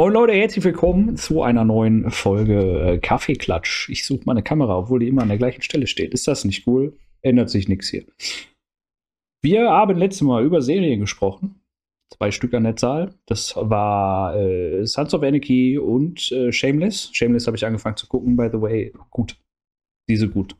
[0.00, 3.90] Moin Leute, herzlich willkommen zu einer neuen Folge äh, Kaffeeklatsch.
[3.90, 6.14] Ich suche meine Kamera, obwohl die immer an der gleichen Stelle steht.
[6.14, 6.96] Ist das nicht cool?
[7.20, 8.06] Ändert sich nichts hier.
[9.42, 11.60] Wir haben letztes Mal über Serien gesprochen.
[12.16, 13.12] Zwei Stück an der Zahl.
[13.26, 17.10] Das war äh, Sons of Anarchy und äh, Shameless.
[17.12, 18.94] Shameless habe ich angefangen zu gucken, by the way.
[19.10, 19.36] Gut.
[20.08, 20.56] Diese gut.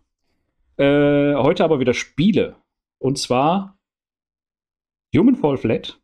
[0.76, 2.56] Äh, heute aber wieder Spiele.
[2.98, 3.78] Und zwar
[5.16, 5.98] Human Fall Flat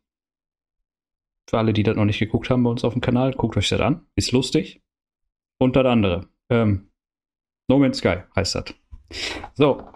[1.49, 3.69] für alle, die das noch nicht geguckt haben bei uns auf dem Kanal, guckt euch
[3.69, 4.05] das an.
[4.15, 4.81] Ist lustig.
[5.59, 6.29] Und das andere.
[6.49, 6.89] Ähm,
[7.69, 8.73] no Man's Sky heißt das.
[9.55, 9.87] So.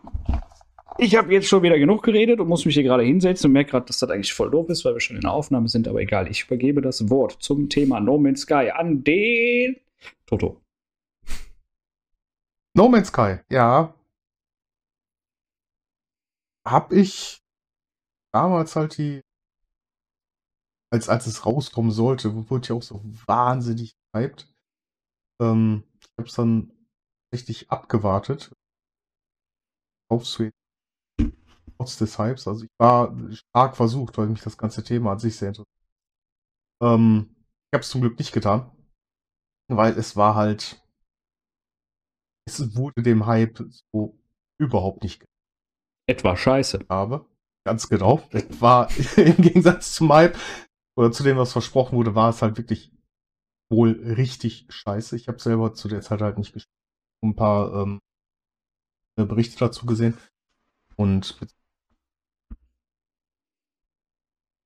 [0.98, 3.72] Ich habe jetzt schon wieder genug geredet und muss mich hier gerade hinsetzen und merke
[3.72, 5.88] gerade, dass das eigentlich voll doof ist, weil wir schon in der Aufnahme sind.
[5.88, 9.78] Aber egal, ich übergebe das Wort zum Thema No Man's Sky an den
[10.26, 10.62] Toto.
[12.76, 13.94] No Man's Sky, ja.
[16.66, 17.42] Hab ich
[18.32, 19.22] damals halt die
[20.92, 24.54] als, als es rauskommen sollte, wurde ich auch so wahnsinnig hyped.
[25.42, 26.72] Ähm, ich habe es dann
[27.34, 28.52] richtig abgewartet.
[30.10, 30.54] Aufsweet.
[31.78, 32.48] Trotz des Hypes.
[32.48, 35.68] Also ich war stark versucht, weil mich das ganze Thema an sich sehr interessiert.
[36.84, 38.70] Ähm, ich habe es zum Glück nicht getan.
[39.70, 40.86] Weil es war halt.
[42.46, 44.20] Es wurde dem Hype so
[44.60, 45.24] überhaupt nicht.
[46.10, 46.86] Etwa scheiße.
[46.90, 47.26] Habe.
[47.66, 48.22] Ganz genau.
[48.32, 50.38] Es war im Gegensatz zum Hype
[50.98, 52.92] oder zu dem, was versprochen wurde, war es halt wirklich
[53.70, 55.16] wohl richtig scheiße.
[55.16, 56.76] Ich habe selber zu der Zeit halt nicht gespielt.
[57.24, 58.00] Ein paar ähm,
[59.16, 60.18] Berichte dazu gesehen.
[60.96, 61.38] Und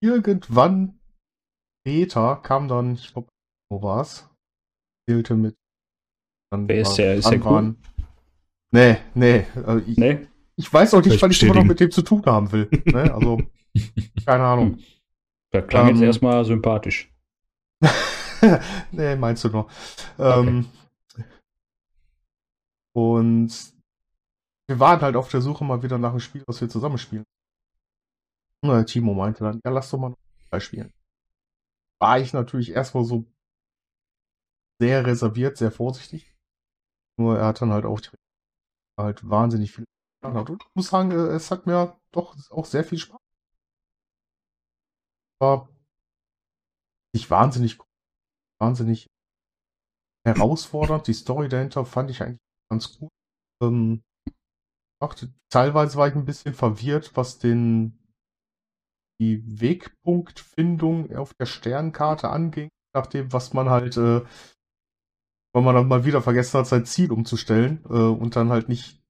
[0.02, 1.00] irgendwann
[1.82, 3.30] später kam dann, ich glaube,
[3.70, 4.28] wo war es?
[5.08, 5.56] Zählte mit.
[6.52, 7.16] Dann Wer ist der?
[7.16, 7.76] Ist der cool?
[8.72, 9.46] Nee, nee.
[9.66, 10.28] Also ich, nee.
[10.58, 12.70] Ich weiß auch nicht, was ich immer noch mit dem zu tun haben will.
[12.86, 13.14] ne?
[13.14, 13.42] Also,
[14.26, 14.80] keine Ahnung.
[15.62, 17.12] Das klang ähm, jetzt erstmal sympathisch.
[18.92, 19.70] nee, meinst du noch.
[20.18, 20.68] Ähm,
[22.96, 23.74] Und
[24.68, 27.26] wir waren halt auf der Suche mal wieder nach einem Spiel, was wir zusammen spielen.
[28.64, 30.92] Und Timo meinte dann, ja, lass doch mal noch spielen.
[32.00, 33.26] War ich natürlich erstmal so
[34.80, 36.34] sehr reserviert, sehr vorsichtig.
[37.18, 38.02] Nur er hat dann halt auch
[38.98, 39.86] halt wahnsinnig viel.
[40.24, 43.20] Und ich muss sagen, äh, es hat mir doch auch sehr viel Spaß
[45.40, 45.70] war
[47.14, 47.80] nicht wahnsinnig,
[48.60, 49.08] wahnsinnig
[50.26, 51.08] herausfordernd.
[51.08, 53.12] Die Story dahinter fand ich eigentlich ganz gut.
[53.62, 54.04] Ähm,
[55.50, 58.00] teilweise war ich ein bisschen verwirrt, was den
[59.22, 64.26] die Wegpunktfindung auf der Sternkarte anging, nachdem was man halt, äh,
[65.54, 69.02] weil man dann mal wieder vergessen hat, sein Ziel umzustellen äh, und dann halt nicht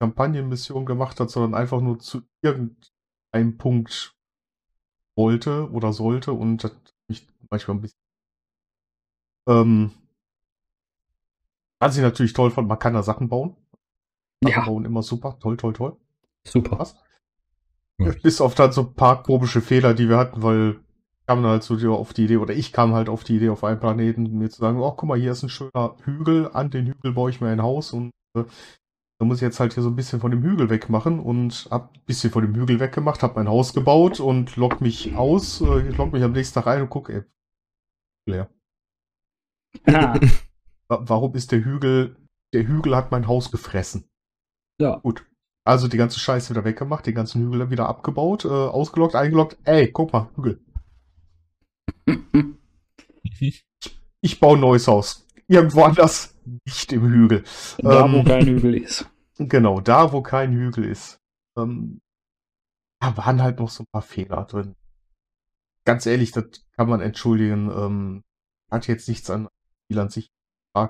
[0.00, 4.16] Kampagnenmission gemacht hat, sondern einfach nur zu irgendeinem Punkt
[5.16, 6.72] wollte oder sollte und das
[7.08, 7.98] mich manchmal ein bisschen.
[9.48, 9.92] Ähm,
[11.80, 13.56] was ich natürlich toll fand, man kann da Sachen bauen.
[14.42, 14.64] Sachen ja.
[14.64, 15.96] bauen immer super, toll, toll, toll.
[16.46, 16.78] Super.
[16.78, 16.96] Was?
[18.22, 20.80] Bis auf dann so ein paar komische Fehler, die wir hatten, weil
[21.26, 23.80] kam halt so auf die Idee, oder ich kam halt auf die Idee, auf einem
[23.80, 27.12] Planeten mir zu sagen, oh, guck mal, hier ist ein schöner Hügel, an den Hügel
[27.12, 28.44] baue ich mir ein Haus und äh,
[29.22, 31.94] da muss ich jetzt halt hier so ein bisschen von dem Hügel wegmachen und hab
[31.94, 35.90] ein bisschen von dem Hügel weggemacht, hab mein Haus gebaut und lock mich aus, äh,
[35.90, 37.22] log mich am nächsten Tag rein und guck, ey,
[38.26, 38.50] leer.
[39.86, 40.18] Ah.
[40.88, 42.16] Warum ist der Hügel,
[42.52, 44.10] der Hügel hat mein Haus gefressen.
[44.80, 44.96] Ja.
[44.96, 45.24] Gut.
[45.64, 49.56] Also die ganze Scheiße wieder weggemacht, den ganzen Hügel wieder abgebaut, äh, ausgelockt, eingeloggt.
[49.62, 50.60] Ey, guck mal, Hügel.
[54.20, 55.28] ich baue ein neues Haus.
[55.46, 56.34] Irgendwo anders,
[56.64, 57.44] nicht im Hügel.
[57.78, 59.06] Da, ähm, wo kein Hügel ist.
[59.48, 61.18] Genau, da wo kein Hügel ist.
[61.56, 62.00] Ähm,
[63.00, 64.74] da waren halt noch so ein paar Fehler drin.
[65.84, 67.70] Ganz ehrlich, das kann man entschuldigen.
[67.70, 68.22] Ähm,
[68.70, 69.48] hat jetzt nichts an
[69.84, 70.30] Spiel an sich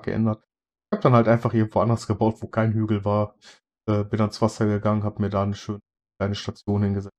[0.03, 0.43] geändert.
[0.45, 3.35] Ich habe dann halt einfach irgendwo anders gebaut, wo kein Hügel war.
[3.87, 5.81] Äh, bin ans Wasser gegangen, habe mir da eine schöne
[6.17, 7.17] kleine Station hingesetzt.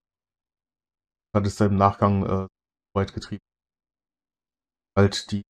[1.35, 2.49] Hat es dann im Nachgang äh,
[2.95, 3.43] weit getrieben.
[4.97, 5.43] Halt die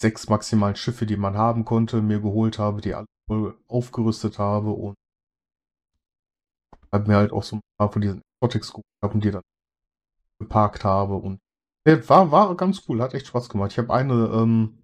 [0.00, 3.06] sechs maximalen Schiffe, die man haben konnte, mir geholt habe, die alle
[3.68, 4.94] aufgerüstet habe und
[6.94, 9.42] habe mir halt auch so ein paar von diesen Exotics gehabt und die dann
[10.40, 11.40] geparkt habe und
[11.86, 13.72] war, war ganz cool, hat echt Spaß gemacht.
[13.72, 14.78] Ich habe eine, ähm,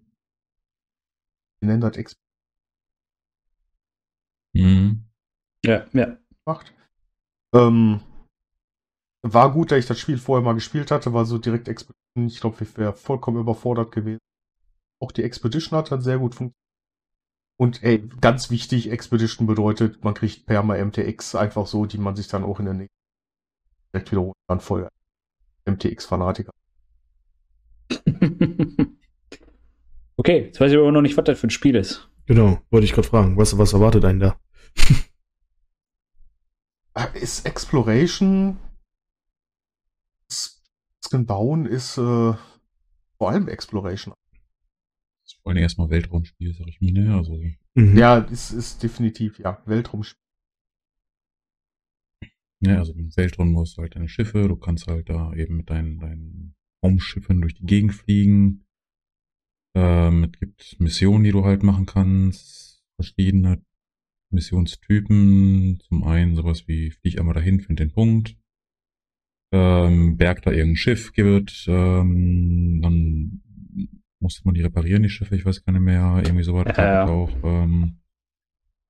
[1.61, 2.19] wie nennt das Exp
[4.55, 5.05] mhm.
[5.65, 6.19] Ja, ja.
[6.45, 6.75] Gemacht.
[7.55, 8.01] Ähm,
[9.23, 12.27] war gut, da ich das Spiel vorher mal gespielt hatte, war so direkt Expedition.
[12.27, 14.21] Ich glaube, ich wäre vollkommen überfordert gewesen.
[15.03, 16.60] Auch die Expedition hat dann sehr gut funktioniert.
[17.61, 22.27] Und ey, ganz wichtig, Expedition bedeutet, man kriegt Perma MTX einfach so, die man sich
[22.27, 22.97] dann auch in der nächsten
[23.93, 24.61] direkt wiederholen kann.
[24.61, 24.89] Voll
[25.67, 26.53] MTX-Fanatiker.
[30.17, 32.11] Okay, jetzt weiß ich aber noch nicht, was das für ein Spiel ist.
[32.27, 33.39] Genau, wollte ich gerade fragen.
[33.39, 34.39] Was, was erwartet einen da?
[36.95, 38.59] Äh, ist Exploration.
[40.29, 40.61] Das
[41.11, 42.35] Bauen ist äh,
[43.17, 44.13] vor allem Exploration.
[45.41, 47.15] Das vor allem erstmal Weltraumspiel, sag ich mir, ne?
[47.15, 47.43] Also,
[47.75, 47.97] mhm.
[47.97, 50.21] Ja, es ist definitiv, ja, Weltraumspiel.
[52.63, 55.71] Ja, also im Weltraum hast du halt deine Schiffe, du kannst halt da eben mit
[55.71, 56.55] deinen, deinen
[56.85, 58.67] Raumschiffen durch die Gegend fliegen.
[59.75, 63.65] Ähm, es gibt Missionen, die du halt machen kannst, verschiedene
[64.31, 65.81] Missionstypen.
[65.89, 68.37] Zum einen sowas wie flieg einmal dahin, find den Punkt.
[69.53, 73.43] Ähm, berg da irgendein Schiff gibt, ähm, dann
[74.21, 77.07] musste man die reparieren, die Schiffe, ich weiß gar nicht mehr, irgendwie sowas ja, ja.
[77.07, 77.31] auch.
[77.43, 78.01] Ähm,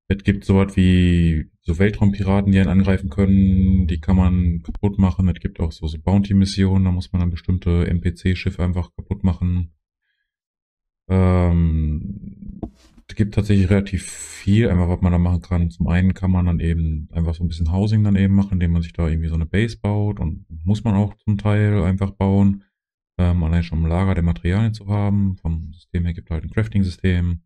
[0.09, 5.29] es gibt sowas wie so Weltraumpiraten, die einen angreifen können, die kann man kaputt machen.
[5.29, 9.73] Es gibt auch so, so Bounty-Missionen, da muss man dann bestimmte NPC-Schiffe einfach kaputt machen.
[11.09, 12.61] Ähm,
[13.07, 15.71] es gibt tatsächlich relativ viel, einfach was man da machen kann.
[15.71, 18.73] Zum einen kann man dann eben einfach so ein bisschen Housing dann eben machen, indem
[18.73, 22.13] man sich da irgendwie so eine Base baut und muss man auch zum Teil einfach
[22.13, 22.65] bauen.
[23.21, 25.37] Ähm, allein schon im Lager der Materialien zu haben.
[25.37, 27.43] Vom System her gibt halt ein Crafting-System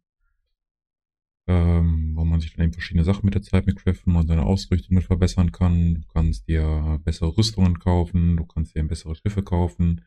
[1.46, 4.44] ähm, wo man sich dann eben verschiedene Sachen mit der Zeit mit craften und seine
[4.44, 5.94] Ausrüstung mit verbessern kann.
[5.94, 10.02] Du kannst dir bessere Rüstungen kaufen, du kannst dir bessere Schiffe kaufen.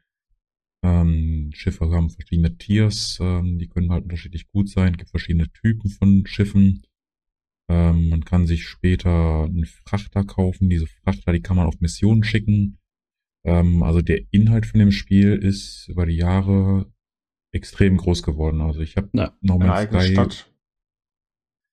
[0.84, 4.94] Ähm, Schiffe haben verschiedene Tiers, ähm, die können halt unterschiedlich gut sein.
[4.94, 6.84] Es gibt verschiedene Typen von Schiffen.
[7.70, 10.70] Ähm, man kann sich später einen Frachter kaufen.
[10.70, 12.80] Diese Frachter, die kann man auf Missionen schicken.
[13.48, 16.92] Ähm, also der Inhalt von dem Spiel ist über die Jahre
[17.54, 18.62] extrem groß geworden.
[18.62, 20.54] Also ich habe ja, No Man's Sky Stadt.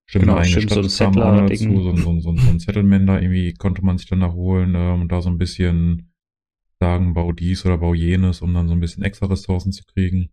[0.07, 3.55] Stimmt, genau, stimmt, so ein Settler dazu, so, so, so, so ein Settlement da irgendwie
[3.55, 6.13] konnte man sich dann da holen ähm, und da so ein bisschen
[6.79, 10.31] sagen, bau dies oder bau jenes, um dann so ein bisschen extra Ressourcen zu kriegen.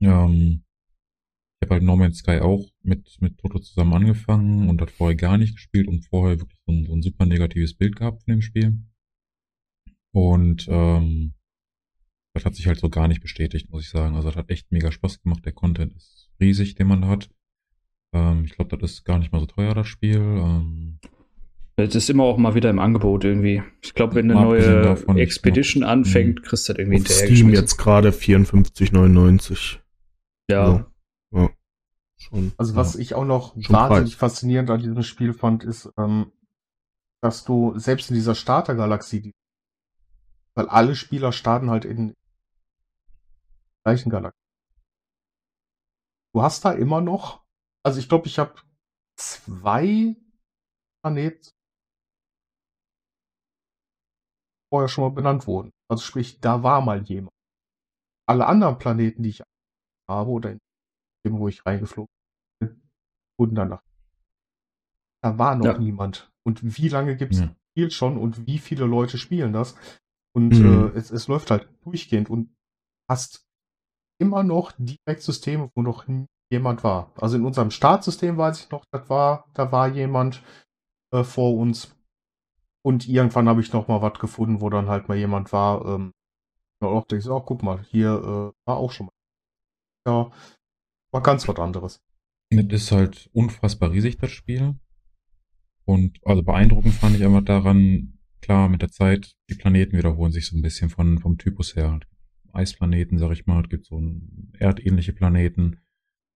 [0.00, 0.62] Ähm,
[1.58, 5.16] ich habe halt No Man's Sky auch mit, mit Toto zusammen angefangen und hat vorher
[5.16, 8.34] gar nicht gespielt und vorher wirklich so ein, so ein super negatives Bild gehabt von
[8.34, 8.78] dem Spiel.
[10.12, 11.34] Und ähm,
[12.34, 14.14] das hat sich halt so gar nicht bestätigt, muss ich sagen.
[14.16, 15.44] Also das hat echt mega Spaß gemacht.
[15.44, 17.30] Der Content ist riesig, den man da hat.
[18.12, 20.18] Ähm, ich glaube, das ist gar nicht mal so teuer, das Spiel.
[20.18, 20.98] Ähm,
[21.76, 23.62] das ist immer auch mal wieder im Angebot irgendwie.
[23.82, 26.42] Ich glaube, wenn eine neue davon, Expedition glaub, anfängt, mhm.
[26.42, 27.26] kriegst du das irgendwie hinterher.
[27.26, 29.78] Steam jetzt gerade 54,99.
[30.50, 30.62] Ja.
[30.62, 30.84] Also,
[31.32, 31.50] ja.
[32.18, 33.00] Schon, also was ja.
[33.00, 34.32] ich auch noch wahnsinnig Preis.
[34.32, 36.30] faszinierend an diesem Spiel fand, ist, ähm,
[37.20, 39.32] dass du selbst in dieser Starter-Galaxie,
[40.54, 42.16] weil alle Spieler starten halt in der
[43.84, 44.38] gleichen Galaxie.
[46.34, 47.42] Du hast da immer noch
[47.84, 48.54] also ich glaube, ich habe
[49.16, 50.16] zwei
[51.02, 51.50] Planeten
[54.72, 55.72] vorher schon mal benannt wurden.
[55.90, 57.34] Also sprich, da war mal jemand.
[58.26, 59.42] Alle anderen Planeten, die ich
[60.08, 60.58] habe oder in
[61.26, 62.12] dem, wo ich reingeflogen
[62.60, 62.88] bin,
[63.38, 63.82] wurden danach.
[65.22, 65.78] Da war noch ja.
[65.78, 66.30] niemand.
[66.44, 67.46] Und wie lange gibt es ja.
[67.46, 69.76] das Spiel schon und wie viele Leute spielen das?
[70.34, 70.92] Und mhm.
[70.94, 72.54] äh, es, es läuft halt durchgehend und
[73.08, 73.44] hast
[74.18, 76.06] immer noch direkt Systeme, wo noch
[76.50, 77.12] jemand war.
[77.16, 80.42] Also in unserem Startsystem weiß ich noch, das war, da war jemand
[81.12, 81.96] äh, vor uns.
[82.84, 85.84] Und irgendwann habe ich noch mal was gefunden, wo dann halt mal jemand war.
[85.86, 86.12] Ähm,
[86.82, 89.12] ja, auch denkst, oh, guck mal, hier äh, war auch schon mal.
[90.06, 90.30] Ja,
[91.12, 92.00] war ganz was anderes.
[92.50, 94.74] Das ist halt unfassbar riesig, das Spiel.
[95.84, 100.46] Und also beeindruckend fand ich einfach daran, klar, mit der Zeit, die Planeten wiederholen sich
[100.46, 102.00] so ein bisschen von, vom Typus her.
[102.52, 104.02] Eisplaneten, sag ich mal, es gibt so
[104.58, 105.80] erdähnliche Planeten.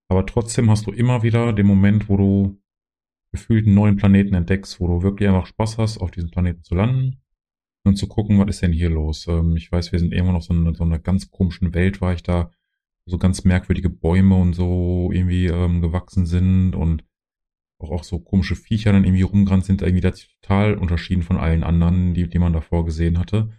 [0.09, 2.61] Aber trotzdem hast du immer wieder den Moment, wo du
[3.31, 6.73] gefühlt einen neuen Planeten entdeckst, wo du wirklich einfach Spaß hast, auf diesem Planeten zu
[6.73, 7.21] landen
[7.83, 9.27] und zu gucken, was ist denn hier los.
[9.27, 12.13] Ähm, ich weiß, wir sind immer noch so in so einer ganz komischen Welt, war
[12.13, 12.51] ich da,
[13.05, 17.05] so ganz merkwürdige Bäume und so irgendwie ähm, gewachsen sind und
[17.79, 21.63] auch, auch so komische Viecher dann irgendwie rumgerannt sind, irgendwie das total unterschieden von allen
[21.63, 23.51] anderen, die, die man davor gesehen hatte.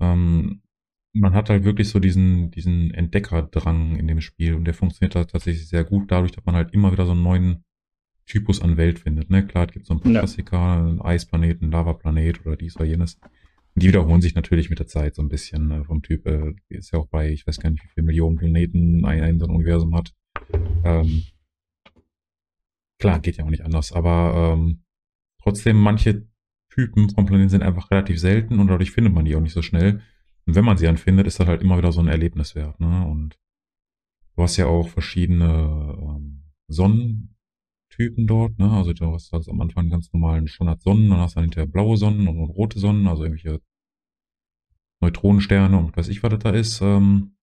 [0.00, 0.62] Ähm,
[1.12, 5.24] man hat halt wirklich so diesen, diesen Entdeckerdrang in dem Spiel und der funktioniert da
[5.24, 7.64] tatsächlich sehr gut, dadurch, dass man halt immer wieder so einen neuen
[8.26, 9.28] Typus an Welt findet.
[9.28, 9.44] Ne?
[9.44, 10.20] Klar, es gibt so ein paar ja.
[10.20, 13.16] Klassiker, ein Eisplanet, ein Lavaplanet oder dies oder jenes.
[13.74, 15.84] Und die wiederholen sich natürlich mit der Zeit so ein bisschen ne?
[15.84, 16.26] vom Typ.
[16.26, 19.38] Äh, ist ja auch bei, ich weiß gar nicht, wie viele Millionen Planeten ein, ein
[19.40, 20.14] so ein Universum hat.
[20.84, 21.24] Ähm,
[23.00, 24.84] klar, geht ja auch nicht anders, aber ähm,
[25.42, 26.28] trotzdem, manche
[26.70, 29.62] Typen vom Planeten sind einfach relativ selten und dadurch findet man die auch nicht so
[29.62, 30.02] schnell.
[30.46, 32.78] Und wenn man sie dann findet, ist das halt immer wieder so ein Erlebnis wert.
[32.80, 33.06] Ne?
[33.06, 33.38] Und
[34.36, 38.58] du hast ja auch verschiedene ähm, Sonnentypen dort.
[38.58, 38.70] Ne?
[38.70, 41.66] Also du hast also am Anfang ganz normalen Standard Sonnen, dann hast du dann hinterher
[41.66, 43.60] blaue Sonnen und, rote Sonnen, also irgendwelche
[45.00, 46.80] Neutronensterne und weiß ich, was das da ist.
[46.80, 47.36] Ähm,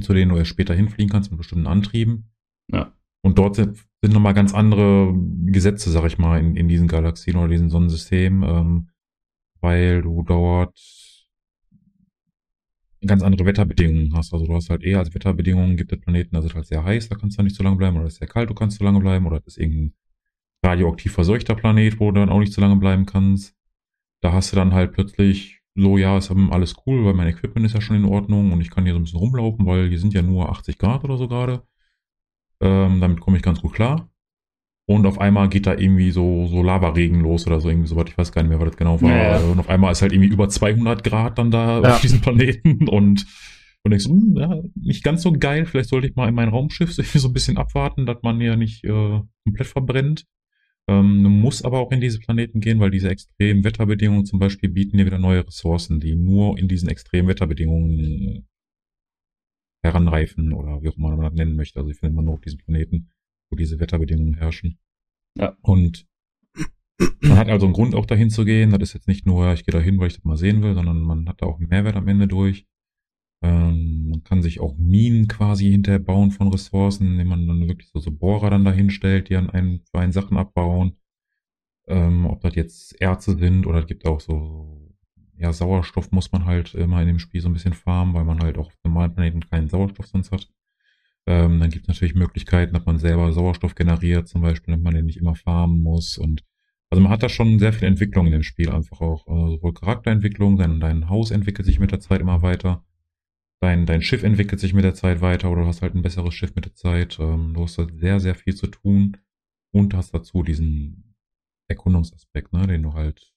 [0.00, 2.30] zu denen du erst später hinfliegen kannst mit bestimmten Antrieben.
[2.70, 2.92] Ja.
[3.26, 5.12] Und dort sind, nochmal ganz andere
[5.46, 8.88] Gesetze, sag ich mal, in, in diesen Galaxien oder diesen Sonnensystem, ähm,
[9.60, 10.78] weil du dort
[13.04, 14.32] ganz andere Wetterbedingungen hast.
[14.32, 17.08] Also du hast halt eher als Wetterbedingungen gibt es Planeten, da ist halt sehr heiß,
[17.08, 19.00] da kannst du nicht so lange bleiben, oder ist sehr kalt, du kannst so lange
[19.00, 19.94] bleiben, oder ist irgendein
[20.64, 23.56] radioaktiv verseuchter Planet, wo du dann auch nicht so lange bleiben kannst.
[24.20, 27.74] Da hast du dann halt plötzlich so, ja, ist alles cool, weil mein Equipment ist
[27.74, 30.14] ja schon in Ordnung und ich kann hier so ein bisschen rumlaufen, weil hier sind
[30.14, 31.64] ja nur 80 Grad oder so gerade.
[32.60, 34.10] Ähm, damit komme ich ganz gut klar.
[34.88, 38.08] Und auf einmal geht da irgendwie so, so Lavaregen los oder so, irgendwie so was.
[38.08, 39.10] Ich weiß gar nicht mehr, was das genau war.
[39.10, 39.44] Ja, ja.
[39.50, 41.94] Und auf einmal ist halt irgendwie über 200 Grad dann da Ja.
[41.94, 43.26] auf diesem Planeten und,
[43.82, 45.66] und denkst, hm, ja, nicht ganz so geil.
[45.66, 48.84] Vielleicht sollte ich mal in mein Raumschiff so ein bisschen abwarten, dass man ja nicht
[48.84, 50.24] äh, komplett verbrennt.
[50.88, 54.68] Ähm, du musst aber auch in diese Planeten gehen, weil diese extremen Wetterbedingungen zum Beispiel
[54.68, 58.46] bieten dir wieder neue Ressourcen, die nur in diesen extremen Wetterbedingungen
[59.86, 61.78] heranreifen oder wie auch immer man das nennen möchte.
[61.78, 63.10] Also ich finde man nur auf diesen Planeten,
[63.50, 64.78] wo diese Wetterbedingungen herrschen.
[65.38, 65.56] Ja.
[65.62, 66.06] Und
[67.20, 68.70] man hat also einen Grund auch dahin zu gehen.
[68.70, 70.74] Das ist jetzt nicht nur, ich gehe da hin, weil ich das mal sehen will,
[70.74, 72.66] sondern man hat da auch einen Mehrwert am Ende durch.
[73.42, 77.90] Ähm, man kann sich auch Minen quasi hinterher bauen von Ressourcen, indem man dann wirklich
[77.90, 80.96] so, so Bohrer dann dahin stellt, die an einen, für einen Sachen abbauen.
[81.88, 84.85] Ähm, ob das jetzt Erze sind oder es gibt auch so,
[85.38, 88.40] ja, Sauerstoff muss man halt immer in dem Spiel so ein bisschen farmen, weil man
[88.40, 90.48] halt auch auf normalen Planeten keinen Sauerstoff sonst hat.
[91.26, 94.94] Ähm, dann gibt es natürlich Möglichkeiten, dass man selber Sauerstoff generiert, zum Beispiel, damit man
[94.94, 96.18] den nicht immer farmen muss.
[96.18, 96.44] Und
[96.90, 99.74] also man hat da schon sehr viel Entwicklung in dem Spiel, einfach auch also sowohl
[99.74, 102.84] Charakterentwicklung, dein, dein Haus entwickelt sich mit der Zeit immer weiter.
[103.60, 106.34] Dein, dein Schiff entwickelt sich mit der Zeit weiter oder du hast halt ein besseres
[106.34, 107.18] Schiff mit der Zeit.
[107.18, 109.16] Ähm, du hast da sehr, sehr viel zu tun
[109.72, 111.14] und hast dazu diesen
[111.68, 113.34] Erkundungsaspekt, ne, den du halt,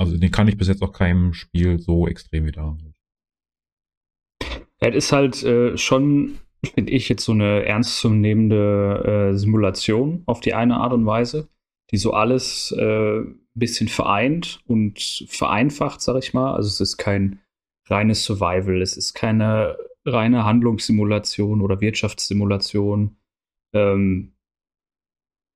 [0.00, 2.78] also den kann ich bis jetzt auch keinem Spiel so extrem wieder.
[4.78, 6.38] Es ist halt äh, schon,
[6.74, 11.50] finde ich, jetzt so eine ernstzunehmende äh, Simulation auf die eine Art und Weise,
[11.90, 13.20] die so alles äh,
[13.54, 16.54] bisschen vereint und vereinfacht, sag ich mal.
[16.54, 17.40] Also es ist kein
[17.86, 19.76] reines Survival, es ist keine
[20.06, 23.18] reine Handlungssimulation oder Wirtschaftssimulation.
[23.74, 24.32] Ähm,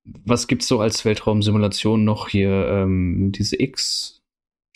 [0.03, 2.67] was gibt's so als Weltraumsimulation noch hier?
[2.67, 3.59] Ähm, diese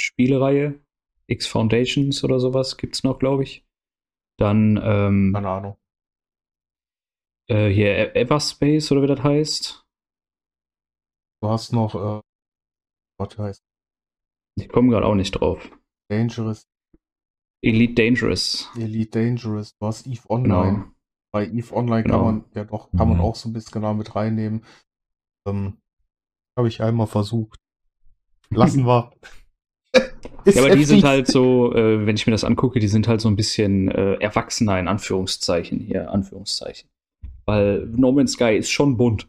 [0.10, 0.80] X-Spielereihe,
[1.28, 3.66] X Foundations oder sowas gibt's noch, glaube ich.
[4.40, 5.78] Dann ähm, Keine Ahnung.
[7.50, 9.86] äh, hier E- Everspace oder wie das heißt.
[11.42, 12.22] Du hast noch, äh,
[13.20, 13.62] was heißt
[14.58, 15.70] Ich komme gerade auch nicht drauf.
[16.10, 16.64] Dangerous,
[17.62, 18.70] Elite Dangerous.
[18.78, 19.74] Elite Dangerous.
[19.80, 20.74] Du hast EVE Online.
[20.80, 20.92] Genau.
[21.34, 22.16] Bei EVE Online Genau.
[22.26, 23.24] kann man ja doch, kann man Mhm.
[23.24, 24.66] auch so ein bisschen genau mit reinnehmen.
[25.46, 25.78] Ähm,
[26.58, 27.60] Habe ich einmal versucht.
[28.50, 29.12] Lassen wir.
[30.46, 33.08] Ist Ja, aber die sind halt so, äh, wenn ich mir das angucke, die sind
[33.08, 36.90] halt so ein bisschen äh, erwachsener in Anführungszeichen hier, Anführungszeichen.
[37.46, 39.28] Weil No Man's Sky ist schon bunt.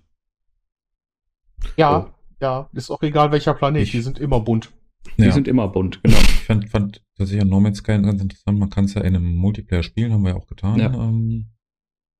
[1.77, 4.73] Ja, ja, ist auch egal welcher Planet, Ich- die sind immer bunt.
[5.19, 5.33] Die Ja.
[5.33, 6.19] sind immer bunt, genau.
[6.19, 8.59] Ich fand, fand tatsächlich an No Man's Sky ganz interessant.
[8.59, 10.79] Man kann es ja in einem Multiplayer spielen, haben wir ja auch getan.
[10.79, 10.93] Ja.
[10.93, 11.47] Ähm,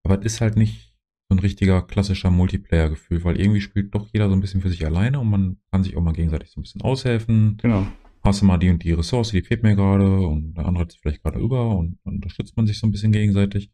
[0.05, 0.95] aber es ist halt nicht
[1.29, 4.85] so ein richtiger klassischer Multiplayer-Gefühl, weil irgendwie spielt doch jeder so ein bisschen für sich
[4.87, 7.59] alleine und man kann sich auch mal gegenseitig so ein bisschen aushelfen.
[7.61, 7.87] Genau.
[8.23, 10.91] Hast du mal die und die Ressource, die fehlt mir gerade und der andere hat
[10.91, 13.71] es vielleicht gerade über und dann unterstützt man sich so ein bisschen gegenseitig.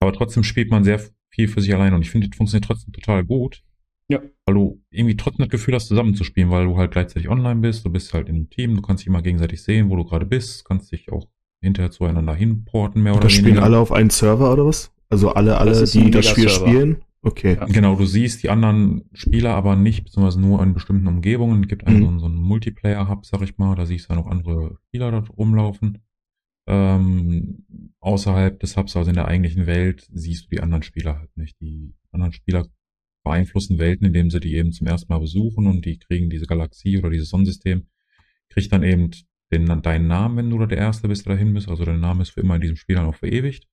[0.00, 2.92] Aber trotzdem spielt man sehr viel für sich alleine und ich finde, das funktioniert trotzdem
[2.92, 3.62] total gut.
[4.08, 4.20] Ja.
[4.46, 7.90] Weil du irgendwie trotzdem das Gefühl hast, zusammenzuspielen, weil du halt gleichzeitig online bist, du
[7.90, 10.64] bist halt in einem Team, du kannst dich immer gegenseitig sehen, wo du gerade bist,
[10.64, 11.28] kannst dich auch
[11.60, 13.64] hinterher zueinander hinporten, mehr oder Das spielen weniger.
[13.64, 14.92] alle auf einen Server oder was?
[15.10, 17.02] Also alle, alle, die das Spiel spielen?
[17.22, 17.54] Okay.
[17.56, 17.64] Ja.
[17.66, 21.62] Genau, du siehst die anderen Spieler aber nicht, beziehungsweise nur in bestimmten Umgebungen.
[21.62, 22.02] Es gibt einen, Mhm.
[22.02, 25.10] so, einen- so einen Multiplayer-Hub, sag ich mal, da siehst du dann auch andere Spieler
[25.10, 25.98] dort rumlaufen.
[26.66, 27.64] Ähm,
[28.00, 31.58] außerhalb des Hubs, also in der eigentlichen Welt, siehst du die anderen Spieler halt nicht.
[31.60, 32.66] Die anderen Spieler
[33.24, 36.98] beeinflussen Welten, indem sie die eben zum ersten Mal besuchen und die kriegen diese Galaxie
[36.98, 37.86] oder dieses Sonnensystem,
[38.50, 39.10] kriegt dann eben
[39.50, 41.68] den, deinen Namen, wenn du da der Erste bist, der dahin bist.
[41.68, 43.66] Also dein Name ist für immer in diesem Spiel dann auch verewigt.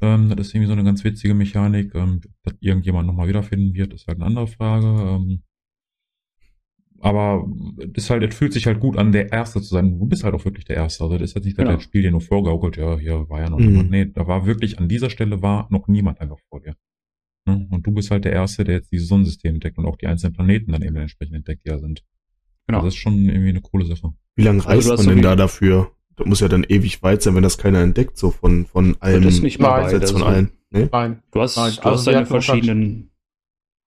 [0.00, 1.94] Ähm, das ist irgendwie so eine ganz witzige Mechanik.
[1.94, 4.86] Ähm, dass irgendjemand nochmal wiederfinden wird, ist halt eine andere Frage.
[4.86, 5.42] Ähm,
[7.00, 7.44] aber
[7.78, 9.98] es ist halt, es fühlt sich halt gut an, der Erste zu sein.
[9.98, 11.02] Du bist halt auch wirklich der Erste.
[11.02, 11.74] Also das ist jetzt nicht, dass Genau.
[11.74, 13.66] das Spiel dir nur vorgaukelt, ja, hier war ja noch Mhm.
[13.66, 13.90] niemand.
[13.90, 16.76] Nee, da war wirklich, an dieser Stelle war noch niemand einfach vor dir.
[17.44, 17.66] Ne?
[17.70, 20.32] Und du bist halt der Erste, der jetzt dieses Sonnensystem entdeckt und auch die einzelnen
[20.32, 22.04] Planeten dann eben entsprechend entdeckt, die da sind.
[22.68, 22.78] Genau.
[22.78, 24.12] Also das ist schon irgendwie eine coole Sache.
[24.36, 25.90] Wie lange Also reist hast man denn da dafür?
[26.22, 29.22] Das muss ja dann ewig weit sein, wenn das keiner entdeckt, so von, von allen.
[29.22, 30.52] das ist nicht mal von allen.
[30.70, 30.88] Ne?
[30.92, 33.10] Nein, du hast, Nein, du also hast deine verschiedenen.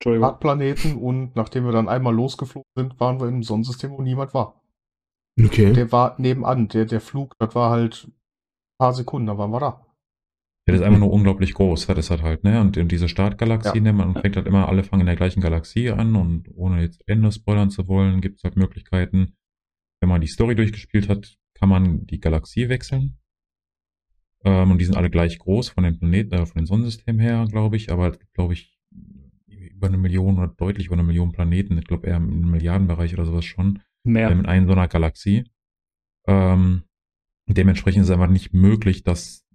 [0.03, 4.33] Planeten und nachdem wir dann einmal losgeflogen sind, waren wir in einem Sonnensystem, wo niemand
[4.33, 4.61] war.
[5.41, 5.73] Okay.
[5.73, 8.13] Der war nebenan, der, der Flug, das war halt ein
[8.77, 9.85] paar Sekunden, dann waren wir da.
[10.67, 12.59] Ja, das ist einfach nur unglaublich groß, das hat halt, ne?
[12.59, 13.83] Und in diese Startgalaxie, Ja.
[13.83, 17.01] ne, man fängt halt immer, alle fangen in der gleichen Galaxie an und ohne jetzt
[17.07, 19.35] Ende spoilern zu wollen, gibt es halt Möglichkeiten.
[20.01, 23.17] Wenn man die Story durchgespielt hat, kann man die Galaxie wechseln.
[24.43, 27.47] Ähm, und die sind alle gleich groß von den Planeten, äh, von den Sonnensystemen her,
[27.49, 28.77] glaube ich, aber es gibt, glaube ich,
[29.47, 31.77] über eine Million oder deutlich über eine Million Planeten.
[31.77, 34.29] Ich glaube eher im Milliardenbereich oder sowas schon Mehr.
[34.29, 35.45] ähm, in einer so einer Galaxie.
[36.27, 36.83] Ähm,
[37.47, 39.45] dementsprechend ist es einfach nicht möglich, dass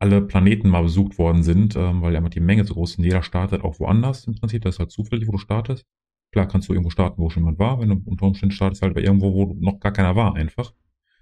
[0.00, 2.98] alle Planeten mal besucht worden sind, ähm, weil einfach die Menge so groß ist.
[2.98, 4.62] Und jeder startet auch woanders im Prinzip.
[4.62, 5.84] Das ist halt zufällig, wo du startest.
[6.32, 7.80] Klar kannst du irgendwo starten, wo schon jemand war.
[7.80, 10.72] Wenn du unter Umständen startest, halt bei irgendwo, wo noch gar keiner war, einfach.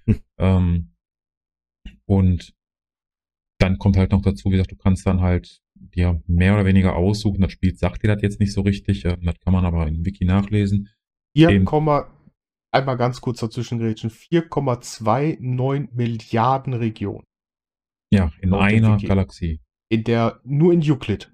[0.08, 0.20] Hm.
[0.40, 0.94] Ähm,
[2.06, 2.54] und
[3.58, 6.94] dann kommt halt noch dazu, wie gesagt, du kannst dann halt dir mehr oder weniger
[6.96, 7.40] aussuchen.
[7.40, 9.04] Das Spiel sagt dir das jetzt nicht so richtig.
[9.04, 10.88] Ähm, das kann man aber im Wiki nachlesen.
[11.36, 11.68] 4, Eben.
[11.68, 17.24] einmal ganz kurz dazwischen grätschen, 4,29 Milliarden Regionen.
[18.12, 19.06] Ja, in Laut einer Wiki.
[19.06, 19.60] Galaxie.
[19.90, 21.32] In der, nur in Euclid.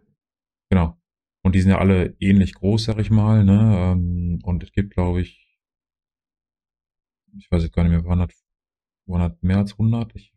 [0.71, 0.97] Genau.
[1.45, 3.93] Und die sind ja alle ähnlich groß, sag ich mal, ne?
[3.93, 5.61] Ähm, Und es gibt, glaube ich,
[7.37, 8.44] ich weiß jetzt gar nicht mehr, waren das,
[9.07, 10.33] waren das mehr als 100 ich,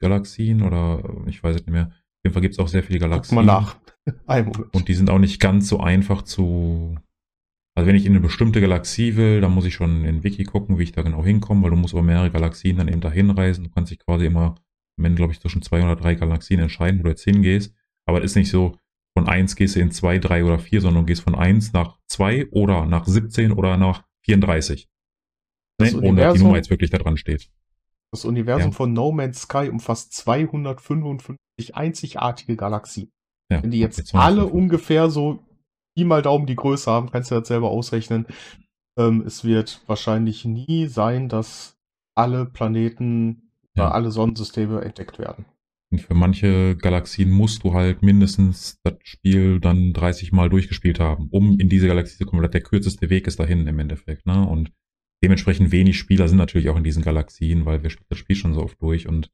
[0.00, 1.86] Galaxien oder äh, ich weiß es nicht mehr.
[1.86, 3.36] Auf jeden Fall gibt es auch sehr viele Guck Galaxien.
[3.36, 3.76] mal nach.
[4.72, 6.96] Und die sind auch nicht ganz so einfach zu.
[7.74, 10.78] Also wenn ich in eine bestimmte Galaxie will, dann muss ich schon in Wiki gucken,
[10.78, 13.64] wie ich da genau hinkomme, weil du musst über mehrere Galaxien dann eben dahin reisen.
[13.64, 14.56] Du kannst dich quasi immer,
[14.98, 17.72] am Ende glaube ich, zwischen zwei oder drei Galaxien entscheiden, wo du jetzt hingehst.
[18.04, 18.76] Aber es ist nicht so,
[19.16, 21.98] von eins gehst du in zwei, drei oder vier, sondern du gehst von eins nach
[22.06, 24.88] zwei oder nach 17 oder nach 34.
[25.78, 26.00] Das Ne?
[26.00, 27.48] Ohne dass die Nummer jetzt wirklich da dran steht.
[28.12, 28.76] Das Universum Ja.
[28.76, 33.10] von No Man's Sky umfasst 255 einzigartige Galaxien.
[33.50, 34.54] Ja, Wenn die jetzt okay, alle 250.
[34.54, 35.44] ungefähr so
[35.96, 38.26] Pi mal Daumen die Größe haben, kannst du das selber ausrechnen.
[38.98, 41.76] Ähm, es wird wahrscheinlich nie sein, dass
[42.16, 43.86] alle Planeten Ja.
[43.86, 45.44] oder alle Sonnensysteme entdeckt werden.
[45.90, 51.28] Und für manche Galaxien musst du halt mindestens das Spiel dann 30 Mal durchgespielt haben,
[51.30, 52.42] um in diese Galaxie zu kommen.
[52.42, 54.26] Weil der kürzeste Weg ist dahin im Endeffekt.
[54.26, 54.46] Ne?
[54.46, 54.70] Und
[55.22, 58.54] dementsprechend wenig Spieler sind natürlich auch in diesen Galaxien, weil wir spielen das Spiel schon
[58.54, 59.30] so oft durch und,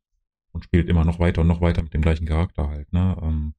[0.53, 2.93] und spielt immer noch weiter und noch weiter mit dem gleichen Charakter halt.
[2.93, 3.17] Ne?
[3.23, 3.55] Ähm,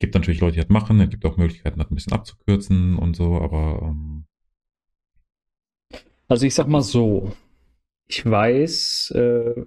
[0.00, 1.00] gibt natürlich Leute, die das machen.
[1.00, 4.26] Es gibt auch Möglichkeiten, das ein bisschen abzukürzen und so, aber ähm,
[6.28, 7.32] Also ich sag mal so,
[8.06, 9.66] ich weiß, äh,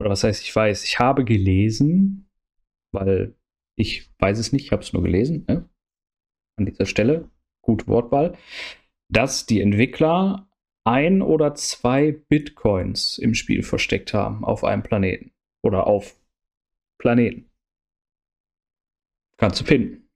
[0.00, 2.30] oder was heißt ich weiß, ich habe gelesen,
[2.92, 3.34] weil
[3.76, 5.68] ich weiß es nicht, ich habe es nur gelesen, ne?
[6.56, 7.30] an dieser Stelle,
[7.62, 8.36] gute Wortwahl,
[9.08, 10.47] dass die Entwickler
[10.88, 16.18] ein oder zwei Bitcoins im Spiel versteckt haben auf einem Planeten oder auf
[16.98, 17.50] Planeten.
[19.36, 20.08] Kannst du finden.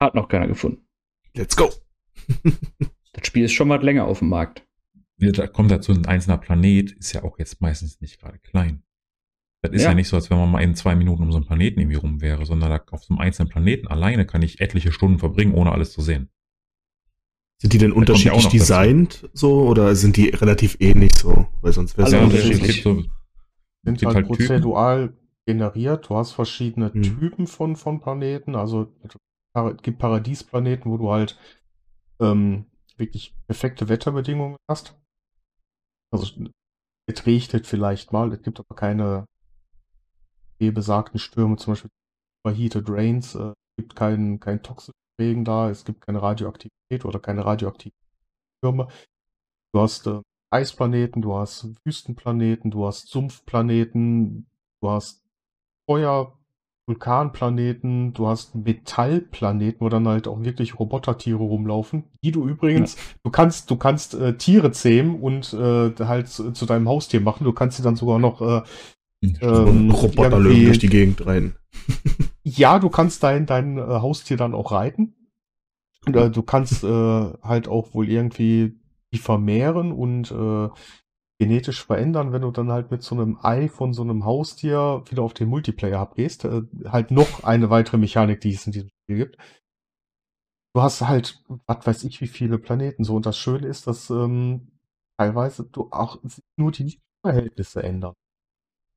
[0.00, 0.86] Hat noch keiner gefunden.
[1.34, 1.70] Let's go.
[3.14, 4.66] Das Spiel ist schon was länger auf dem Markt.
[5.18, 8.84] da kommt dazu, ein einzelner Planet ist ja auch jetzt meistens nicht gerade klein.
[9.60, 9.90] Das ist ja.
[9.90, 9.94] Ja.
[9.94, 12.22] nicht so, als wenn man mal in zwei Minuten um so einen Planeten irgendwie rum
[12.22, 15.72] wäre, sondern da auf so einem einzelnen Planeten alleine kann ich etliche Stunden verbringen, ohne
[15.72, 16.31] alles zu sehen.
[17.62, 18.56] Sind die denn unterschiedlich dazu.
[18.56, 21.46] designt so oder sind die relativ ähnlich so?
[21.60, 22.60] Weil sonst wäre es Also ja unterschiedlich.
[22.60, 23.06] unterschiedlich.
[23.06, 24.36] es gibt so, Sind halt, halt Typen.
[24.36, 26.08] prozedural generiert.
[26.10, 27.02] Du hast verschiedene Hm.
[27.04, 28.56] Typen von, von Planeten.
[28.56, 31.38] Also es gibt Paradiesplaneten, wo du halt
[32.20, 34.98] ähm, wirklich perfekte Wetterbedingungen hast.
[36.12, 36.26] Also
[37.06, 39.24] es regnet vielleicht mal, es gibt aber keine
[40.58, 41.90] besagten Stürme, zum Beispiel
[42.44, 47.18] Heated Rains, äh, es gibt keinen kein toxischen Regen da, es gibt keine Radioaktivität oder
[47.20, 47.96] keine radioaktiven
[48.58, 48.88] Stürme.
[49.72, 54.46] Du hast äh, Eisplaneten, du hast Wüstenplaneten, du hast Sumpfplaneten,
[54.80, 55.24] du hast
[55.88, 56.38] Feuer,
[56.86, 63.30] Vulkanplaneten, du hast Metallplaneten, wo dann halt auch wirklich Robotertiere rumlaufen, die du übrigens, du
[63.30, 67.44] kannst, du kannst äh, Tiere zähmen und äh, halt zu, zu deinem Haustier machen.
[67.44, 68.62] Du kannst sie dann sogar noch, äh,
[69.22, 71.54] ähm, Roboterlöwen durch die Gegend rein.
[72.42, 75.14] ja, du kannst dein, dein äh, Haustier dann auch reiten.
[76.06, 76.86] Und, äh, du kannst äh,
[77.42, 78.74] halt auch wohl irgendwie
[79.12, 80.68] die vermehren und äh,
[81.38, 85.22] genetisch verändern, wenn du dann halt mit so einem Ei von so einem Haustier wieder
[85.22, 86.44] auf den Multiplayer abgehst.
[86.44, 89.36] Äh, halt noch eine weitere Mechanik, die es in diesem Spiel gibt.
[90.74, 93.14] Du hast halt, was weiß ich, wie viele Planeten so.
[93.14, 94.72] Und das Schöne ist, dass ähm,
[95.18, 96.18] teilweise du auch
[96.56, 98.14] nur die Verhältnisse ändern.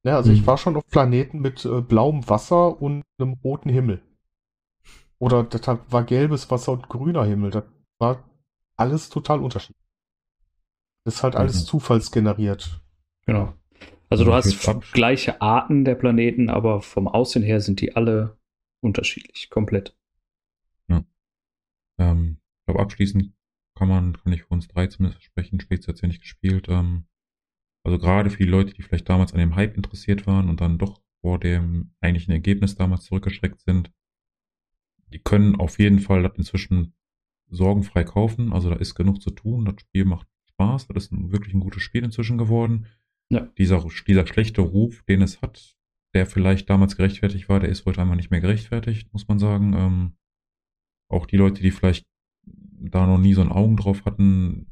[0.06, 0.48] Ne, also ich Mhm.
[0.48, 4.04] war schon auf Planeten mit äh, blauem Wasser und einem roten Himmel.
[5.18, 7.50] Oder das war gelbes Wasser und grüner Himmel.
[7.50, 7.64] Das
[8.00, 8.24] war
[8.78, 9.84] alles total unterschiedlich.
[11.06, 11.68] Das ist halt alles Mhm.
[11.68, 12.82] zufallsgeneriert.
[13.26, 13.54] Genau.
[14.10, 18.38] Also du Ja, hast gleiche Arten der Planeten, aber vom Aussehen her sind die alle
[18.82, 19.96] unterschiedlich, komplett.
[21.98, 23.34] Ähm, ich glaube, abschließend
[23.76, 26.68] kann man, kann ich für uns drei zumindest sprechen, Spezi hat ja nicht gespielt.
[26.70, 27.06] Ähm,
[27.86, 30.80] Also gerade für die Leute, die vielleicht damals an dem Hype interessiert waren und dann
[30.80, 33.92] doch vor dem eigentlichen Ergebnis damals zurückgeschreckt sind,
[35.14, 36.96] die können auf jeden Fall das inzwischen
[37.48, 38.54] sorgenfrei kaufen.
[38.54, 39.66] Also da ist genug zu tun.
[39.66, 40.88] Das Spiel macht Spaß.
[40.88, 42.88] Das ist ein, wirklich ein gutes Spiel inzwischen geworden.
[43.30, 43.42] Ja.
[43.60, 45.78] Dieser, dieser schlechte Ruf, den es hat,
[46.16, 49.74] der vielleicht damals gerechtfertigt war, der ist heute einfach nicht mehr gerechtfertigt, muss man sagen.
[49.74, 50.18] Ähm,
[51.08, 52.08] auch die Leute, die vielleicht
[52.46, 54.72] da noch nie so ein Augen drauf hatten,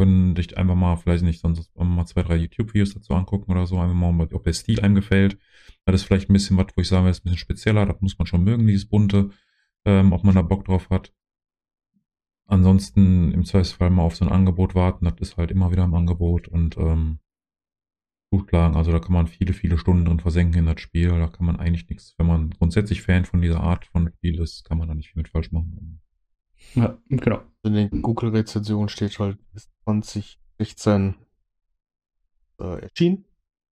[0.00, 3.78] können dich einfach mal, vielleicht nicht, sonst mal zwei, drei YouTube-Videos dazu angucken oder so,
[3.78, 5.38] einfach mal, ob der Stil einem gefällt.
[5.84, 8.00] Das ist vielleicht ein bisschen was, wo ich sage, das ist ein bisschen spezieller, das
[8.00, 9.28] muss man schon mögen, dieses bunte,
[9.84, 11.12] ähm, ob man da Bock drauf hat.
[12.46, 15.94] Ansonsten im Zweifelsfall mal auf so ein Angebot warten, das ist halt immer wieder im
[15.94, 17.18] Angebot und ähm,
[18.48, 18.76] schlagen.
[18.76, 21.10] Also da kann man viele, viele Stunden drin versenken in das Spiel.
[21.10, 24.64] Da kann man eigentlich nichts, wenn man grundsätzlich Fan von dieser Art von Spiel ist,
[24.64, 26.00] kann man da nicht viel mit falsch machen.
[26.74, 27.42] Ja, genau.
[27.62, 31.16] In den Google-Rezensionen steht halt bis 2016
[32.60, 33.24] äh, erschienen.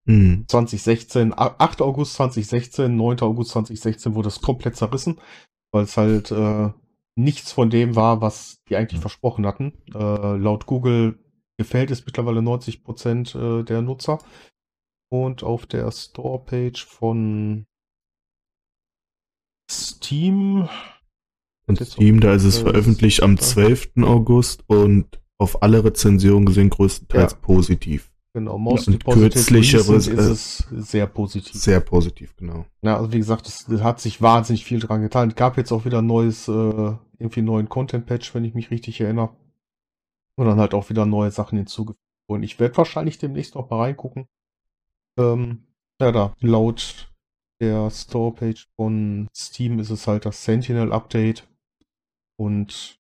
[0.05, 0.45] Mhm.
[0.49, 1.83] 2016, 8.
[1.83, 3.21] August 2016, 9.
[3.21, 5.21] August 2016 wurde es komplett zerrissen,
[5.71, 6.71] weil es halt äh,
[7.15, 9.75] nichts von dem war, was die eigentlich versprochen hatten.
[9.95, 11.19] Äh, laut Google
[11.59, 14.19] gefällt es mittlerweile 90 Prozent äh, der Nutzer.
[15.11, 17.67] Und auf der Store-Page von
[19.71, 20.69] Steam.
[21.69, 23.41] Und Steam, da ist es Äh, veröffentlicht am ja.
[23.41, 23.91] 12.
[24.03, 27.39] August und auf alle Rezensionen gesehen größtenteils Ja.
[27.41, 28.11] positiv.
[28.35, 31.55] Genau, Most Und kürzlichere, ist es sehr positiv.
[31.55, 32.67] Sehr positiv, genau.
[32.83, 35.31] Ja, also wie gesagt, es hat sich wahnsinnig viel dran getan.
[35.31, 39.01] Es gab jetzt auch wieder ein neues, äh, irgendwie neuen Content-Patch, wenn ich mich richtig
[39.01, 39.31] erinnere.
[40.37, 41.99] Und dann halt auch wieder neue Sachen hinzugefügt.
[42.27, 44.27] Und ich werde wahrscheinlich demnächst noch mal reingucken.
[45.19, 45.65] Ähm,
[46.01, 47.11] ja, da, laut
[47.61, 51.48] der Store-Page von Steam ist es halt das Sentinel-Update.
[52.39, 52.99] Und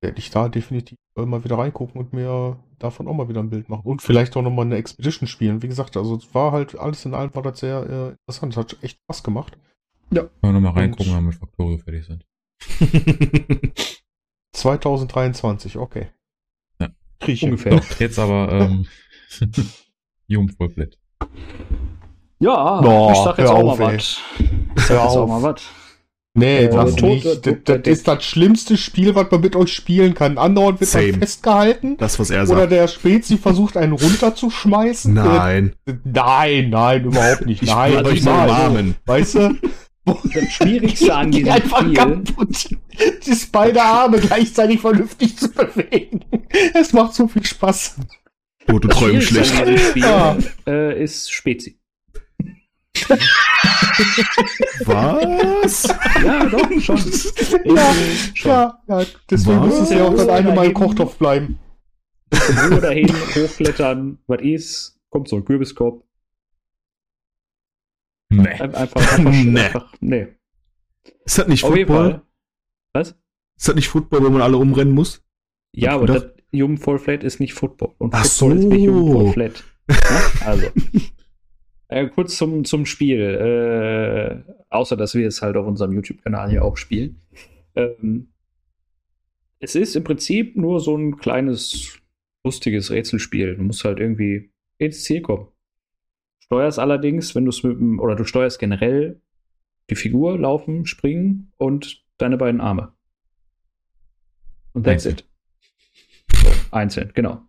[0.00, 3.68] werde ich da definitiv mal wieder reingucken und mir davon auch mal wieder ein Bild
[3.68, 3.82] machen.
[3.84, 5.62] Und vielleicht auch noch mal eine Expedition spielen.
[5.62, 8.52] Wie gesagt, also es war halt alles in allem war das sehr äh, interessant.
[8.52, 9.58] Es hat echt Spaß gemacht.
[10.12, 12.24] Können wir nochmal Und- reingucken, wenn wir mit Factorio fertig sind.
[14.52, 16.08] 2023, okay.
[16.80, 16.88] Ja.
[17.20, 17.50] Krieg ich hin.
[17.50, 17.76] Ungefähr.
[17.76, 18.86] Doch, jetzt aber ähm,
[20.56, 20.98] Fullblit.
[22.40, 24.20] Ja, Boah, ich sag jetzt auch auf, mal was.
[24.38, 25.62] Ich sag jetzt auch mal was.
[26.38, 27.24] Nee, Äh, das Tod- nicht.
[27.24, 30.38] Tod- Das, Tod- das ist das schlimmste Spiel, was man mit euch spielen kann.
[30.38, 31.12] Andauernd wird Same.
[31.12, 31.96] man festgehalten.
[31.98, 32.72] Das, was er Oder sagt.
[32.72, 35.12] der Spezi versucht, einen runterzuschmeißen.
[35.14, 35.72] Nein.
[35.86, 37.62] Äh, nein, nein, überhaupt nicht.
[37.62, 38.50] Ich nein, euch niemals.
[38.50, 38.94] umarmen.
[39.06, 39.50] Weißt du?
[40.06, 41.92] Das Schwierigste an Die diesem einfach Spiel.
[41.92, 42.68] kaputt.
[43.26, 46.24] Die beide Arme gleichzeitig vernünftig zu bewegen.
[46.72, 47.96] Es macht so viel Spaß.
[48.72, 49.54] Oh, du Das träumst schlecht.
[49.54, 50.34] Spiel Ja.
[50.66, 51.78] äh, ist Spezi.
[54.84, 55.84] Was?
[56.24, 56.96] Ja, doch, schon.
[56.98, 58.50] Ja, Irgendwie schon.
[58.50, 59.66] ja, ja, deswegen Was?
[59.68, 60.72] muss es ja auch das eine Mal.
[60.72, 61.58] Kochtopf bleiben.
[62.70, 66.02] Ruhe dahin, hochklettern, was ist, kommt so ein Kürbiskorb.
[68.30, 68.48] Nee.
[68.48, 69.60] Ein- Einfach, einfach, Nee.
[69.60, 70.28] einfach, nee.
[71.24, 72.10] Ist das nicht Auf jeden Football?
[72.10, 72.22] Fall.
[72.94, 73.08] Was?
[73.58, 75.22] Ist das nicht Football, wo man alle umrennen muss?
[75.74, 77.94] Ja, aber das Human Fall Flat ist nicht Football.
[77.98, 78.92] Und Ach Football ist nicht so.
[78.94, 79.64] Human Fall Flat.
[79.90, 80.66] Ja, also.
[81.88, 83.20] Äh, kurz zum, zum Spiel.
[83.20, 87.20] Äh, außer, dass wir es halt auf unserem YouTube-Kanal hier auch spielen.
[87.74, 88.28] Ähm,
[89.58, 91.98] es ist im Prinzip nur so ein kleines,
[92.44, 93.56] lustiges Rätselspiel.
[93.56, 95.48] Du musst halt irgendwie ins Ziel kommen.
[96.40, 99.20] Steuerst allerdings, wenn du es mit dem, oder du steuerst generell
[99.90, 102.92] die Figur, laufen, springen und deine beiden Arme.
[104.72, 105.18] Und that's Einzeln.
[105.18, 105.24] it.
[106.36, 107.47] So, einzeln, genau.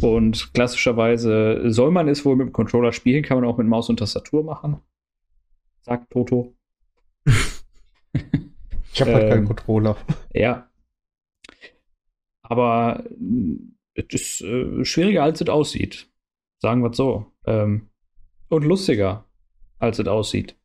[0.00, 3.88] Und klassischerweise soll man es wohl mit dem Controller spielen, kann man auch mit Maus
[3.88, 4.80] und Tastatur machen.
[5.82, 6.54] Sagt Toto.
[7.24, 9.96] Ich habe halt keinen Ähm, Controller.
[10.32, 10.70] Ja.
[12.42, 13.58] Aber mh,
[13.94, 16.08] es ist äh, schwieriger, als es aussieht.
[16.60, 17.32] Sagen wir es so.
[17.46, 17.88] Ähm,
[18.48, 19.24] und lustiger,
[19.78, 20.56] als es aussieht.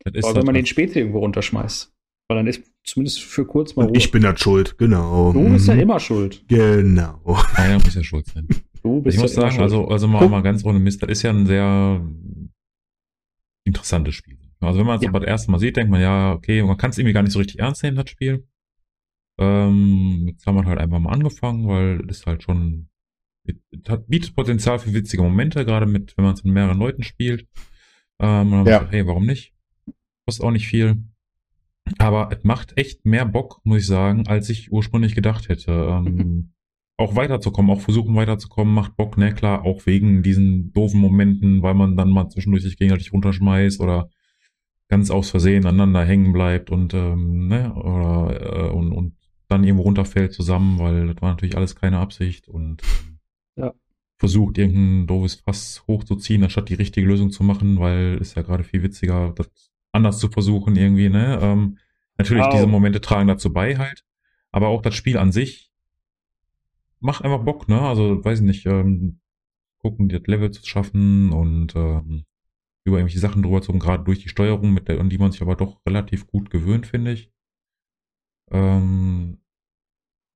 [0.00, 0.66] Das ist Aber wenn man den.
[0.66, 1.91] Spezi irgendwo runterschmeißt.
[2.32, 5.34] Weil dann ist zumindest für kurz mal Und ich bin das schuld, genau.
[5.34, 5.80] Du bist ja Mhm.
[5.80, 6.42] immer schuld.
[6.48, 7.20] Genau.
[7.56, 8.48] Einer muss ja schuld sein.
[8.82, 9.62] Du bist Ich muss ja immer sagen, schuld.
[9.64, 12.00] also, also mal, mal ganz ohne Mist, das ist ja ein sehr
[13.64, 14.38] interessantes Spiel.
[14.60, 15.10] Also wenn man es Ja.
[15.10, 17.32] aber das erste Mal sieht, denkt man, ja, okay, man kann es irgendwie gar nicht
[17.32, 18.46] so richtig ernst nehmen, das Spiel.
[19.38, 22.88] Ähm, jetzt haben wir halt einfach mal angefangen, weil es halt schon,
[23.46, 23.56] es
[23.88, 27.46] hat, bietet Potenzial für witzige Momente, gerade mit, wenn man es mit mehreren Leuten spielt.
[28.20, 28.72] Ähm, und dann Ja.
[28.72, 28.78] ja.
[28.78, 29.52] gesagt, hey, warum nicht?
[30.26, 31.02] Kostet auch nicht viel.
[31.98, 35.72] Aber es macht echt mehr Bock, muss ich sagen, als ich ursprünglich gedacht hätte.
[35.72, 36.52] Ähm,
[36.98, 41.74] auch weiterzukommen, auch versuchen weiterzukommen, macht Bock, ne, klar, auch wegen diesen doofen Momenten, weil
[41.74, 44.08] man dann mal zwischendurch sich gegenseitig runterschmeißt oder
[44.88, 49.14] ganz aus Versehen aneinander hängen bleibt und, ähm, ne, oder, äh, und, und
[49.48, 53.18] dann irgendwo runterfällt zusammen, weil das war natürlich alles keine Absicht und ähm,
[53.56, 53.72] Ja.
[54.18, 58.64] versucht, irgendein doofes Fass hochzuziehen, anstatt die richtige Lösung zu machen, weil ist ja gerade
[58.64, 59.50] viel witziger, das
[59.92, 61.38] anders zu versuchen irgendwie, ne?
[61.42, 61.78] Ähm,
[62.18, 62.50] natürlich, Au.
[62.50, 64.04] diese Momente tragen dazu bei halt,
[64.50, 65.72] aber auch das Spiel an sich
[67.00, 67.80] macht einfach Bock, ne?
[67.80, 69.20] Also, weiß ich nicht, ähm,
[69.78, 72.24] gucken, das Level zu schaffen und ähm,
[72.84, 75.32] über irgendwelche Sachen drüber zu kommen, gerade durch die Steuerung, mit der, an die man
[75.32, 77.32] sich aber doch relativ gut gewöhnt, finde ich.
[78.50, 79.38] Ähm,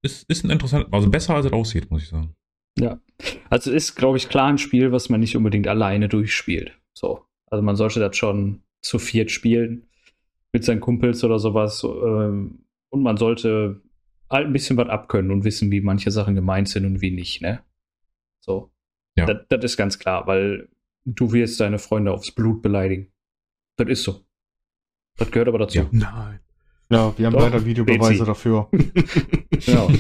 [0.02, 2.34] ist, ist ein interessant, also besser als es aussieht, muss ich sagen.
[2.78, 3.00] Ja.
[3.48, 6.78] Also ist, glaube ich, klar ein Spiel, was man nicht unbedingt alleine durchspielt.
[6.92, 7.24] So.
[7.46, 9.88] Also man sollte das schon zu viert spielen
[10.56, 11.84] mit seinen Kumpels oder sowas.
[11.84, 13.82] Ähm, und man sollte
[14.30, 17.42] halt ein bisschen was abkönnen und wissen, wie manche Sachen gemeint sind und wie nicht,
[17.42, 17.62] ne?
[18.40, 18.70] So.
[19.18, 19.26] Ja.
[19.26, 20.70] Das, das ist ganz klar, weil
[21.04, 23.12] du wirst deine Freunde aufs Blut beleidigen.
[23.76, 24.24] Das ist so.
[25.18, 25.76] Das gehört aber dazu.
[25.76, 25.88] Ja.
[25.92, 26.40] Nein.
[26.88, 28.70] Ja, wir haben Doch, leider Videobeweise dafür.
[29.64, 29.90] Genau.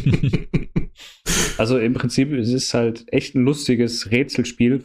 [1.58, 4.82] Also im Prinzip es ist halt echt ein lustiges Rätselspiel,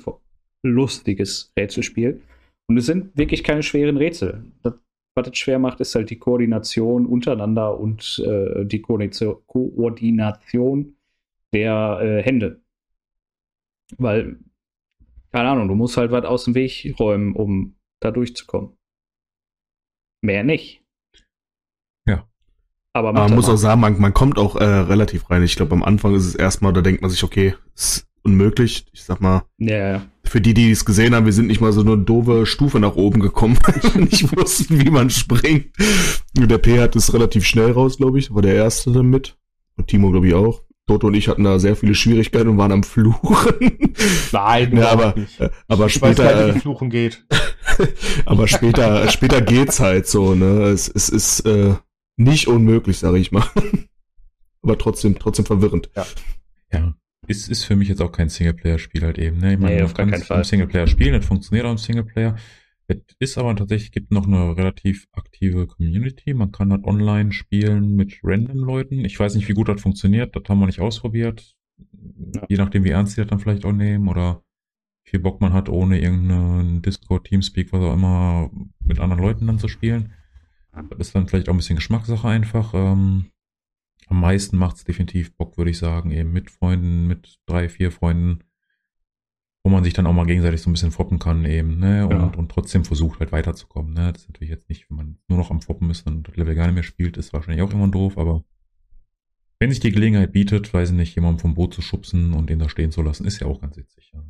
[0.63, 2.21] lustiges Rätselspiel.
[2.67, 4.45] Und es sind wirklich keine schweren Rätsel.
[4.63, 4.73] Das,
[5.15, 10.95] was es schwer macht, ist halt die Koordination untereinander und äh, die Koordination, Koordination
[11.53, 12.61] der äh, Hände.
[13.97, 14.39] Weil,
[15.31, 18.77] keine Ahnung, du musst halt was aus dem Weg räumen, um da durchzukommen.
[20.23, 20.81] Mehr nicht.
[22.07, 22.27] Ja.
[22.93, 25.43] Aber man muss auch sagen, man, man kommt auch äh, relativ rein.
[25.43, 28.85] Ich glaube, am Anfang ist es erstmal, da denkt man sich, okay, ist unmöglich.
[28.93, 30.01] Ich sag mal, Ja, ja.
[30.31, 32.95] Für die, die es gesehen haben, wir sind nicht mal so eine doofe Stufe nach
[32.95, 35.75] oben gekommen, weil wir nicht wussten, wie man springt.
[36.33, 39.37] Der P hat es relativ schnell raus, glaube ich, war der Erste damit.
[39.75, 40.61] Und Timo, glaube ich, auch.
[40.87, 43.77] Toto und ich hatten da sehr viele Schwierigkeiten und waren am Fluchen.
[44.31, 47.25] Nein, Ja, aber, äh, aber ich weiß gar später, nicht, wie äh, Fluchen geht.
[48.25, 50.63] aber später, später geht's halt so, ne?
[50.63, 51.75] Es, es ist äh,
[52.15, 53.43] nicht unmöglich, sage ich mal.
[54.61, 55.91] aber trotzdem, trotzdem verwirrend.
[56.71, 56.93] Ja,
[57.27, 59.37] ist, ist für mich jetzt auch kein Singleplayer-Spiel halt eben.
[59.39, 59.53] Ne?
[59.53, 60.37] Ich meine, Nee, man kann keinen es Fall.
[60.39, 62.35] im Singleplayer spielen, das funktioniert auch im Singleplayer.
[62.87, 66.33] Es ist aber tatsächlich, gibt noch eine relativ aktive Community.
[66.33, 69.05] Man kann das online spielen mit random Leuten.
[69.05, 70.35] Ich weiß nicht, wie gut das funktioniert.
[70.35, 71.55] Das haben wir nicht ausprobiert.
[72.35, 72.45] Ja.
[72.49, 74.43] Je nachdem, wie ernst die das dann vielleicht auch nehmen oder
[75.05, 78.51] wie viel Bock man hat, ohne irgendeinen Discord, Teamspeak, was auch immer,
[78.83, 80.13] mit anderen Leuten dann zu spielen.
[80.89, 82.73] Das ist dann vielleicht auch ein bisschen Geschmackssache einfach.
[82.73, 83.30] Ähm,
[84.11, 87.91] am meisten macht es definitiv Bock, würde ich sagen, eben mit Freunden, mit drei, vier
[87.91, 88.39] Freunden,
[89.63, 92.05] wo man sich dann auch mal gegenseitig so ein bisschen foppen kann eben, ne?
[92.07, 92.31] Und, Ja.
[92.37, 94.11] und trotzdem versucht halt weiterzukommen, ne?
[94.11, 96.55] Das ist natürlich jetzt nicht, wenn man nur noch am Foppen ist und das Level
[96.55, 98.43] gar nicht mehr spielt, ist wahrscheinlich auch irgendwann doof, aber
[99.59, 102.59] wenn sich die Gelegenheit bietet, weiß ich nicht, jemanden vom Boot zu schubsen und den
[102.59, 104.11] da stehen zu lassen, ist ja auch ganz witzig.
[104.13, 104.23] Ja.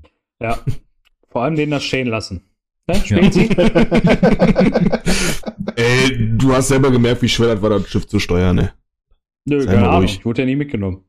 [0.49, 0.59] Ja.
[1.29, 2.43] Vor allem den das stehen lassen.
[2.87, 3.01] Ne?
[3.05, 3.17] Ja.
[5.75, 8.73] Ey, du hast selber gemerkt, wie schwer das war, das Schiff zu steuern, ne?
[9.45, 9.99] Nö, Sei keine Ahnung.
[10.01, 10.17] ruhig.
[10.19, 11.03] Ich wurde ja nie mitgenommen.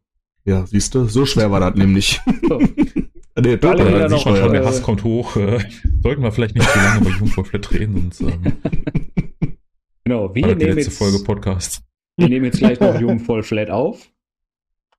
[0.44, 2.20] Ja, siehst du, so schwer war das nämlich.
[2.48, 2.58] So.
[3.40, 5.36] nee, Toto Alle das noch- nicht Schon, der äh, Hass kommt hoch.
[5.36, 5.58] Äh,
[6.02, 8.42] sollten wir vielleicht nicht zu lange bei Jungfrau Flat reden, sonst ähm,
[10.04, 11.82] Genau, wir war das die nehmen, letzte jetzt, Folge Podcast.
[12.16, 14.10] wir nehmen jetzt gleich noch Jugend voll flat auf.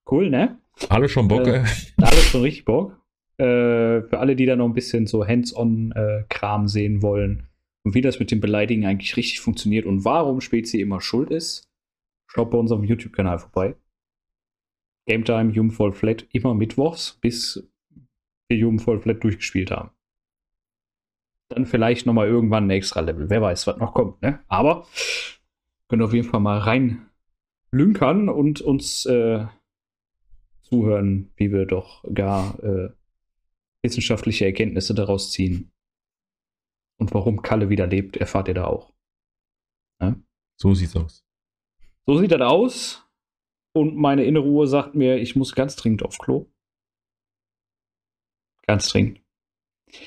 [0.09, 0.57] Cool, ne?
[0.89, 1.63] Alle schon Bock, Äh, äh,
[2.01, 2.97] Alles schon richtig Bock.
[3.37, 7.47] Äh, für alle, die da noch ein bisschen so Hands-on-Kram sehen wollen
[7.83, 11.67] und wie das mit dem Beleidigen eigentlich richtig funktioniert und warum Spezi immer schuld ist,
[12.33, 13.75] schaut bei unserem YouTube-Kanal vorbei.
[15.05, 17.69] Game Time, Jugend voll flat, immer mittwochs, bis
[18.47, 19.91] wir Jugend voll flat durchgespielt haben.
[21.49, 23.29] Dann vielleicht noch mal irgendwann ein extra Level.
[23.29, 24.43] Wer weiß, was noch kommt, ne?
[24.47, 24.87] Aber
[25.89, 27.09] können auf jeden Fall mal rein
[27.71, 29.45] lünkern und uns äh,
[30.61, 32.89] zuhören, wie wir doch gar äh,
[33.83, 35.71] wissenschaftliche Erkenntnisse daraus ziehen.
[36.97, 38.93] Und warum Kalle wieder lebt, erfahrt ihr da auch.
[40.55, 41.23] so sieht's aus.
[42.05, 42.99] So sieht das aus.
[43.75, 46.45] Und meine innere Uhr sagt mir, ich muss ganz dringend aufs Klo.
[48.67, 49.21] Ganz dringend.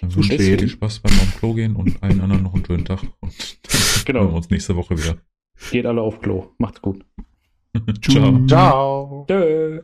[0.00, 0.60] Dann Zu wünsche ich spät.
[0.60, 3.02] viel Spaß beim auf Klo gehen und allen anderen noch einen schönen Tag.
[3.20, 3.32] Und
[3.66, 4.20] dann Genau.
[4.20, 5.18] hören wir uns nächste Woche wieder.
[5.70, 6.52] Geht alle auf Klo.
[6.58, 7.04] Macht's gut.
[8.02, 8.46] Ciao.
[8.46, 9.26] Ciao.
[9.28, 9.82] Tschö.